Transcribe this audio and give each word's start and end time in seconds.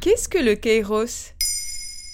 Qu'est-ce 0.00 0.28
que 0.28 0.38
le 0.38 0.54
kairos? 0.54 1.34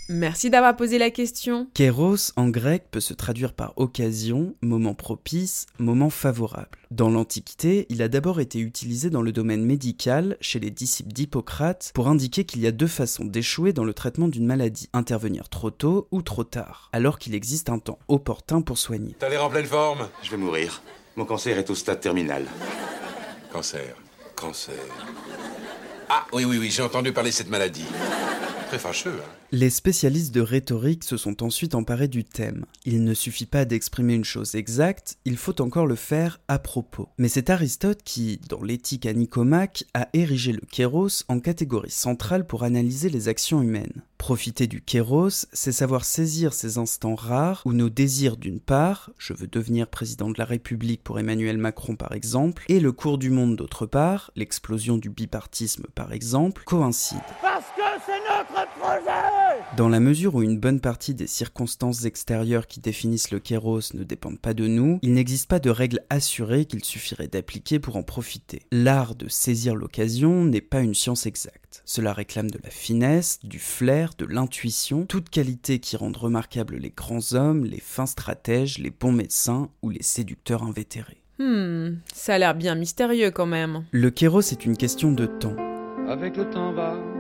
Merci 0.08 0.48
d'avoir 0.48 0.74
posé 0.74 0.96
la 0.96 1.10
question. 1.10 1.68
Kéros 1.74 2.32
en 2.36 2.48
grec 2.48 2.84
peut 2.90 3.00
se 3.00 3.12
traduire 3.12 3.52
par 3.52 3.74
occasion, 3.76 4.54
moment 4.62 4.94
propice, 4.94 5.66
moment 5.78 6.08
favorable. 6.08 6.78
Dans 6.90 7.10
l'Antiquité, 7.10 7.84
il 7.90 8.00
a 8.00 8.08
d'abord 8.08 8.40
été 8.40 8.58
utilisé 8.58 9.10
dans 9.10 9.20
le 9.20 9.32
domaine 9.32 9.64
médical 9.64 10.38
chez 10.40 10.60
les 10.60 10.70
disciples 10.70 11.12
d'Hippocrate 11.12 11.90
pour 11.94 12.08
indiquer 12.08 12.44
qu'il 12.44 12.62
y 12.62 12.66
a 12.66 12.72
deux 12.72 12.86
façons 12.86 13.26
d'échouer 13.26 13.74
dans 13.74 13.84
le 13.84 13.92
traitement 13.92 14.28
d'une 14.28 14.46
maladie, 14.46 14.88
intervenir 14.94 15.50
trop 15.50 15.70
tôt 15.70 16.08
ou 16.10 16.22
trop 16.22 16.44
tard, 16.44 16.88
alors 16.92 17.18
qu'il 17.18 17.34
existe 17.34 17.68
un 17.68 17.78
temps 17.78 17.98
opportun 18.08 18.62
pour 18.62 18.78
soigner. 18.78 19.14
T'as 19.18 19.28
l'air 19.28 19.44
en 19.44 19.50
pleine 19.50 19.66
forme? 19.66 20.08
Je 20.22 20.30
vais 20.30 20.38
mourir. 20.38 20.82
Mon 21.16 21.26
cancer 21.26 21.58
est 21.58 21.68
au 21.68 21.74
stade 21.74 22.00
terminal. 22.00 22.46
Cancer. 23.52 23.94
Cancer. 24.36 24.74
Ah, 26.08 26.26
oui, 26.32 26.44
oui, 26.44 26.58
oui, 26.58 26.70
j'ai 26.70 26.82
entendu 26.82 27.12
parler 27.12 27.30
de 27.30 27.34
cette 27.34 27.50
maladie. 27.50 27.84
Très 28.74 28.80
fâcheux, 28.80 29.20
hein. 29.22 29.44
Les 29.52 29.70
spécialistes 29.70 30.34
de 30.34 30.40
rhétorique 30.40 31.04
se 31.04 31.16
sont 31.16 31.44
ensuite 31.44 31.76
emparés 31.76 32.08
du 32.08 32.24
thème. 32.24 32.64
Il 32.84 33.04
ne 33.04 33.14
suffit 33.14 33.46
pas 33.46 33.64
d'exprimer 33.64 34.14
une 34.14 34.24
chose 34.24 34.56
exacte, 34.56 35.16
il 35.24 35.36
faut 35.36 35.60
encore 35.60 35.86
le 35.86 35.94
faire 35.94 36.40
à 36.48 36.58
propos. 36.58 37.08
Mais 37.18 37.28
c'est 37.28 37.50
Aristote 37.50 38.02
qui, 38.04 38.40
dans 38.48 38.64
l'éthique 38.64 39.06
à 39.06 39.12
Nicomaque, 39.12 39.84
a 39.94 40.08
érigé 40.12 40.50
le 40.50 40.62
kéros 40.72 41.22
en 41.28 41.38
catégorie 41.38 41.92
centrale 41.92 42.48
pour 42.48 42.64
analyser 42.64 43.10
les 43.10 43.28
actions 43.28 43.62
humaines. 43.62 44.02
Profiter 44.18 44.66
du 44.66 44.80
kéros, 44.80 45.46
c'est 45.52 45.70
savoir 45.70 46.04
saisir 46.04 46.52
ces 46.52 46.78
instants 46.78 47.14
rares 47.14 47.62
où 47.64 47.72
nos 47.72 47.90
désirs 47.90 48.36
d'une 48.36 48.58
part, 48.58 49.10
je 49.18 49.34
veux 49.34 49.46
devenir 49.46 49.86
président 49.86 50.30
de 50.30 50.38
la 50.38 50.46
République 50.46 51.04
pour 51.04 51.20
Emmanuel 51.20 51.58
Macron 51.58 51.94
par 51.94 52.10
exemple, 52.10 52.64
et 52.68 52.80
le 52.80 52.90
cours 52.90 53.18
du 53.18 53.30
monde 53.30 53.54
d'autre 53.54 53.86
part, 53.86 54.32
l'explosion 54.34 54.96
du 54.98 55.10
bipartisme 55.10 55.84
par 55.94 56.12
exemple, 56.12 56.64
coïncident. 56.64 57.22
Parce 57.40 57.66
notre 58.34 58.68
projet 58.78 59.76
Dans 59.76 59.88
la 59.88 60.00
mesure 60.00 60.34
où 60.34 60.42
une 60.42 60.58
bonne 60.58 60.80
partie 60.80 61.14
des 61.14 61.26
circonstances 61.26 62.04
extérieures 62.04 62.66
qui 62.66 62.80
définissent 62.80 63.30
le 63.30 63.38
kéros 63.38 63.94
ne 63.94 64.04
dépendent 64.04 64.40
pas 64.40 64.54
de 64.54 64.66
nous, 64.66 64.98
il 65.02 65.12
n'existe 65.12 65.48
pas 65.48 65.58
de 65.58 65.70
règle 65.70 66.00
assurée 66.10 66.64
qu'il 66.64 66.84
suffirait 66.84 67.28
d'appliquer 67.28 67.78
pour 67.78 67.96
en 67.96 68.02
profiter. 68.02 68.62
L'art 68.72 69.14
de 69.14 69.28
saisir 69.28 69.74
l'occasion 69.74 70.44
n'est 70.44 70.60
pas 70.60 70.80
une 70.80 70.94
science 70.94 71.26
exacte. 71.26 71.82
Cela 71.84 72.12
réclame 72.12 72.50
de 72.50 72.60
la 72.62 72.70
finesse, 72.70 73.40
du 73.42 73.58
flair, 73.58 74.12
de 74.18 74.26
l'intuition, 74.26 75.06
toute 75.06 75.30
qualité 75.30 75.78
qui 75.78 75.96
rendent 75.96 76.16
remarquables 76.16 76.76
les 76.76 76.90
grands 76.90 77.34
hommes, 77.34 77.64
les 77.64 77.80
fins 77.80 78.06
stratèges, 78.06 78.78
les 78.78 78.90
bons 78.90 79.12
médecins 79.12 79.68
ou 79.82 79.90
les 79.90 80.02
séducteurs 80.02 80.62
invétérés. 80.62 81.20
Hmm, 81.38 81.96
ça 82.12 82.34
a 82.34 82.38
l'air 82.38 82.54
bien 82.54 82.76
mystérieux 82.76 83.32
quand 83.32 83.46
même. 83.46 83.84
Le 83.90 84.10
kéros 84.10 84.40
est 84.40 84.64
une 84.64 84.76
question 84.76 85.10
de 85.10 85.26
temps. 85.26 85.56
Avec 86.08 86.36
le 86.36 86.48
temps 86.48 86.72
va. 86.72 87.13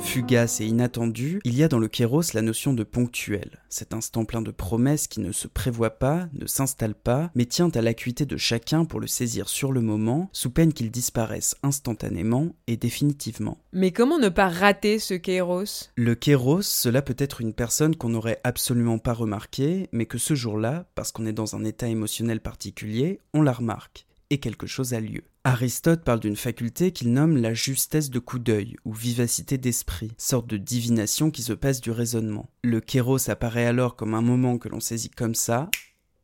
Fugace 0.00 0.60
et 0.60 0.66
inattendu, 0.66 1.40
il 1.44 1.54
y 1.54 1.62
a 1.62 1.68
dans 1.68 1.78
le 1.78 1.88
kéros 1.88 2.34
la 2.34 2.42
notion 2.42 2.72
de 2.72 2.82
ponctuel, 2.82 3.62
cet 3.68 3.94
instant 3.94 4.24
plein 4.24 4.42
de 4.42 4.50
promesses 4.50 5.06
qui 5.06 5.20
ne 5.20 5.32
se 5.32 5.46
prévoit 5.48 5.98
pas, 5.98 6.28
ne 6.32 6.46
s'installe 6.46 6.94
pas, 6.94 7.30
mais 7.34 7.46
tient 7.46 7.70
à 7.70 7.80
l'acuité 7.80 8.26
de 8.26 8.36
chacun 8.36 8.84
pour 8.84 9.00
le 9.00 9.06
saisir 9.06 9.48
sur 9.48 9.72
le 9.72 9.80
moment, 9.80 10.28
sous 10.32 10.50
peine 10.50 10.72
qu'il 10.72 10.90
disparaisse 10.90 11.56
instantanément 11.62 12.54
et 12.66 12.76
définitivement. 12.76 13.58
Mais 13.72 13.92
comment 13.92 14.18
ne 14.18 14.28
pas 14.28 14.48
rater 14.48 14.98
ce 14.98 15.14
kairos? 15.14 15.90
Le 15.96 16.14
kéros, 16.14 16.62
cela 16.62 17.02
peut 17.02 17.16
être 17.18 17.40
une 17.40 17.54
personne 17.54 17.96
qu'on 17.96 18.10
n'aurait 18.10 18.40
absolument 18.44 18.98
pas 18.98 19.14
remarqué, 19.14 19.88
mais 19.92 20.06
que 20.06 20.18
ce 20.18 20.34
jour-là, 20.34 20.86
parce 20.94 21.12
qu'on 21.12 21.26
est 21.26 21.32
dans 21.32 21.56
un 21.56 21.64
état 21.64 21.88
émotionnel 21.88 22.40
particulier, 22.40 23.20
on 23.34 23.42
la 23.42 23.52
remarque, 23.52 24.06
et 24.30 24.38
quelque 24.38 24.66
chose 24.66 24.94
a 24.94 25.00
lieu. 25.00 25.22
Aristote 25.44 26.04
parle 26.04 26.20
d'une 26.20 26.36
faculté 26.36 26.92
qu'il 26.92 27.12
nomme 27.12 27.36
la 27.36 27.52
justesse 27.52 28.10
de 28.10 28.20
coup 28.20 28.38
d'œil 28.38 28.76
ou 28.84 28.92
vivacité 28.92 29.58
d'esprit, 29.58 30.12
sorte 30.16 30.46
de 30.46 30.56
divination 30.56 31.32
qui 31.32 31.42
se 31.42 31.52
passe 31.52 31.80
du 31.80 31.90
raisonnement. 31.90 32.48
Le 32.62 32.80
kéros 32.80 33.28
apparaît 33.28 33.66
alors 33.66 33.96
comme 33.96 34.14
un 34.14 34.22
moment 34.22 34.56
que 34.58 34.68
l'on 34.68 34.78
saisit 34.78 35.10
comme 35.10 35.34
ça, 35.34 35.68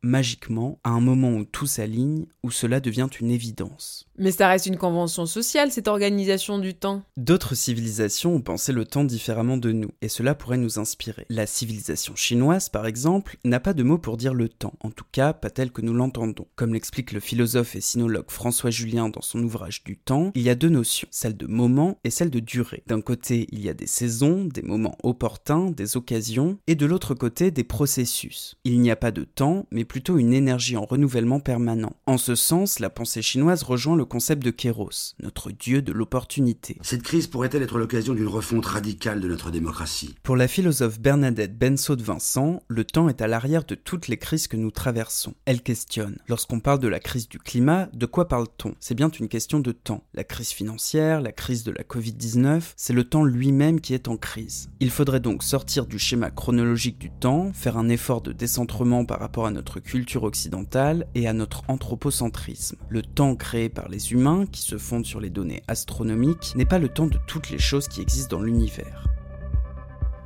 magiquement, 0.01 0.79
à 0.83 0.89
un 0.89 1.01
moment 1.01 1.33
où 1.33 1.45
tout 1.45 1.67
s'aligne, 1.67 2.25
où 2.43 2.51
cela 2.51 2.79
devient 2.79 3.07
une 3.19 3.31
évidence. 3.31 4.05
Mais 4.17 4.31
ça 4.31 4.47
reste 4.47 4.65
une 4.65 4.77
convention 4.77 5.25
sociale, 5.25 5.71
cette 5.71 5.87
organisation 5.87 6.59
du 6.59 6.73
temps. 6.73 7.03
D'autres 7.17 7.55
civilisations 7.55 8.35
ont 8.35 8.41
pensé 8.41 8.73
le 8.73 8.85
temps 8.85 9.03
différemment 9.03 9.57
de 9.57 9.71
nous, 9.71 9.91
et 10.01 10.09
cela 10.09 10.35
pourrait 10.35 10.57
nous 10.57 10.79
inspirer. 10.79 11.25
La 11.29 11.45
civilisation 11.45 12.15
chinoise, 12.15 12.69
par 12.69 12.85
exemple, 12.85 13.37
n'a 13.45 13.59
pas 13.59 13.73
de 13.73 13.83
mot 13.83 13.97
pour 13.97 14.17
dire 14.17 14.33
le 14.33 14.49
temps, 14.49 14.73
en 14.81 14.91
tout 14.91 15.05
cas 15.11 15.33
pas 15.33 15.49
tel 15.49 15.71
que 15.71 15.81
nous 15.81 15.93
l'entendons. 15.93 16.47
Comme 16.55 16.73
l'explique 16.73 17.11
le 17.11 17.19
philosophe 17.19 17.75
et 17.75 17.81
sinologue 17.81 18.29
François 18.29 18.69
Julien 18.69 19.09
dans 19.09 19.21
son 19.21 19.43
ouvrage 19.43 19.83
Du 19.83 19.97
temps, 19.97 20.31
il 20.35 20.41
y 20.41 20.49
a 20.49 20.55
deux 20.55 20.69
notions, 20.69 21.07
celle 21.11 21.37
de 21.37 21.47
moment 21.47 21.97
et 22.03 22.09
celle 22.09 22.29
de 22.29 22.39
durée. 22.39 22.83
D'un 22.87 23.01
côté, 23.01 23.47
il 23.51 23.61
y 23.61 23.69
a 23.69 23.73
des 23.73 23.87
saisons, 23.87 24.45
des 24.45 24.61
moments 24.61 24.97
opportuns, 25.03 25.71
des 25.71 25.97
occasions, 25.97 26.57
et 26.67 26.75
de 26.75 26.85
l'autre 26.85 27.13
côté, 27.13 27.51
des 27.51 27.63
processus. 27.63 28.55
Il 28.63 28.81
n'y 28.81 28.91
a 28.91 28.95
pas 28.95 29.11
de 29.11 29.23
temps, 29.23 29.65
mais 29.71 29.85
plutôt 29.89 30.17
une 30.17 30.33
énergie 30.33 30.77
en 30.77 30.85
renouvellement 30.85 31.41
permanent. 31.41 31.93
En 32.05 32.17
ce 32.17 32.35
sens, 32.35 32.79
la 32.79 32.89
pensée 32.89 33.21
chinoise 33.21 33.63
rejoint 33.63 33.97
le 33.97 34.05
concept 34.05 34.43
de 34.43 34.51
Kéros, 34.51 35.15
notre 35.21 35.51
dieu 35.51 35.81
de 35.81 35.91
l'opportunité. 35.91 36.77
Cette 36.81 37.03
crise 37.03 37.27
pourrait-elle 37.27 37.63
être 37.63 37.77
l'occasion 37.77 38.13
d'une 38.13 38.27
refonte 38.27 38.67
radicale 38.67 39.19
de 39.19 39.27
notre 39.27 39.51
démocratie? 39.51 40.15
Pour 40.23 40.37
la 40.37 40.47
philosophe 40.47 40.99
Bernadette 40.99 41.57
Bensaut 41.57 41.97
de 41.97 42.03
Vincent, 42.03 42.61
le 42.67 42.85
temps 42.85 43.09
est 43.09 43.21
à 43.21 43.27
l'arrière 43.27 43.65
de 43.65 43.75
toutes 43.75 44.07
les 44.07 44.17
crises 44.17 44.47
que 44.47 44.55
nous 44.55 44.71
traversons. 44.71 45.33
Elle 45.45 45.61
questionne. 45.61 46.19
Lorsqu'on 46.27 46.59
parle 46.59 46.79
de 46.79 46.87
la 46.87 46.99
crise 46.99 47.27
du 47.27 47.39
climat, 47.39 47.89
de 47.91 48.05
quoi 48.05 48.27
parle-t-on? 48.27 48.75
C'est 48.79 48.95
bien 48.95 49.09
une 49.09 49.27
question 49.27 49.59
de 49.59 49.71
temps. 49.71 50.03
La 50.13 50.23
crise 50.23 50.51
financière, 50.51 51.19
la 51.19 51.31
crise 51.31 51.63
de 51.63 51.71
la 51.71 51.83
Covid-19, 51.83 52.61
c'est 52.75 52.93
le 52.93 53.03
temps 53.03 53.23
lui-même 53.23 53.81
qui 53.81 53.95
est 53.95 54.07
en 54.07 54.17
crise. 54.17 54.69
Il 54.79 54.91
faudrait 54.91 55.19
donc 55.19 55.41
sortir 55.41 55.87
du 55.87 55.97
schéma 55.97 56.29
chronologique 56.29 56.99
du 56.99 57.09
temps, 57.09 57.51
faire 57.53 57.77
un 57.77 57.89
effort 57.89 58.21
de 58.21 58.31
décentrement 58.31 59.03
par 59.03 59.19
rapport 59.19 59.47
à 59.47 59.51
notre 59.51 59.78
culture 59.79 60.23
occidentale 60.23 61.07
et 61.15 61.27
à 61.27 61.33
notre 61.33 61.63
anthropocentrisme. 61.67 62.77
Le 62.89 63.01
temps 63.01 63.35
créé 63.35 63.69
par 63.69 63.89
les 63.89 64.11
humains, 64.11 64.45
qui 64.45 64.61
se 64.61 64.77
fonde 64.77 65.05
sur 65.05 65.19
les 65.19 65.29
données 65.29 65.63
astronomiques, 65.67 66.53
n'est 66.55 66.65
pas 66.65 66.79
le 66.79 66.89
temps 66.89 67.07
de 67.07 67.19
toutes 67.27 67.49
les 67.49 67.59
choses 67.59 67.87
qui 67.87 68.01
existent 68.01 68.37
dans 68.37 68.43
l'univers. 68.43 69.07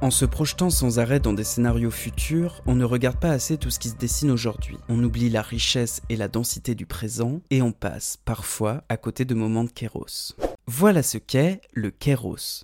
En 0.01 0.11
se 0.11 0.25
projetant 0.25 0.69
sans 0.69 0.99
arrêt 0.99 1.21
dans 1.21 1.31
des 1.31 1.45
scénarios 1.45 1.89
futurs, 1.89 2.61
on 2.65 2.75
ne 2.75 2.83
regarde 2.83 3.21
pas 3.21 3.31
assez 3.31 3.57
tout 3.57 3.69
ce 3.69 3.79
qui 3.79 3.87
se 3.87 3.95
dessine 3.95 4.31
aujourd'hui. 4.31 4.77
On 4.89 5.01
oublie 5.01 5.29
la 5.29 5.41
richesse 5.41 6.01
et 6.09 6.17
la 6.17 6.27
densité 6.27 6.75
du 6.75 6.85
présent 6.85 7.39
et 7.51 7.61
on 7.61 7.71
passe, 7.71 8.17
parfois, 8.25 8.83
à 8.89 8.97
côté 8.97 9.23
de 9.23 9.33
moments 9.33 9.63
de 9.63 9.71
kéros. 9.71 10.35
Voilà 10.67 11.03
ce 11.03 11.17
qu'est 11.17 11.61
le 11.73 11.89
kéros. 11.89 12.63